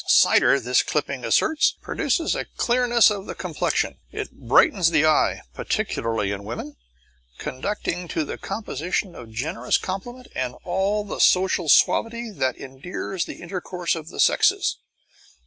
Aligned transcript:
Cider, 0.07 0.59
this 0.59 0.81
clipping 0.81 1.23
asserts, 1.23 1.73
produces 1.79 2.33
a 2.33 2.45
clearness 2.57 3.11
of 3.11 3.27
the 3.27 3.35
complexion. 3.35 3.99
It 4.11 4.31
brightens 4.31 4.89
the 4.89 5.05
eye, 5.05 5.43
particularly 5.53 6.31
in 6.31 6.43
women, 6.43 6.75
conducing 7.37 8.07
to 8.07 8.25
the 8.25 8.39
composition 8.39 9.13
of 9.13 9.29
generous 9.31 9.77
compliment 9.77 10.29
and 10.35 10.55
all 10.63 11.03
the 11.03 11.19
social 11.19 11.69
suavity 11.69 12.31
that 12.31 12.57
endears 12.57 13.25
the 13.25 13.43
intercourse 13.43 13.93
of 13.93 14.07
the 14.09 14.19
sexes. 14.19 14.77